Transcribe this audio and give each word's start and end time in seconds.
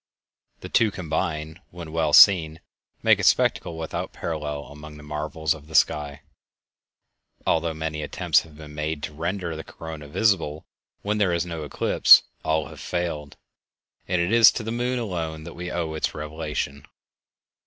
The 0.61 0.69
two 0.69 0.89
combined, 0.89 1.59
when 1.69 1.91
well 1.91 2.11
seen, 2.11 2.59
make 3.03 3.19
a 3.19 3.23
spectacle 3.23 3.77
without 3.77 4.13
parallel 4.13 4.63
among 4.63 4.97
the 4.97 5.03
marvels 5.03 5.53
of 5.53 5.67
the 5.67 5.75
sky. 5.75 6.23
Although 7.45 7.75
many 7.75 8.01
attempts 8.01 8.39
have 8.41 8.57
been 8.57 8.73
made 8.73 9.03
to 9.03 9.13
render 9.13 9.55
the 9.55 9.63
corona 9.63 10.07
visible 10.07 10.65
when 11.03 11.19
there 11.19 11.31
is 11.33 11.45
no 11.45 11.61
eclipse, 11.65 12.23
all 12.43 12.69
have 12.69 12.79
failed, 12.81 13.37
and 14.07 14.19
it 14.19 14.31
is 14.31 14.51
to 14.53 14.63
the 14.63 14.71
moon 14.71 14.97
alone 14.97 15.43
that 15.43 15.53
we 15.53 15.69
owe 15.69 15.93
its 15.93 16.15
revelation. 16.15 16.87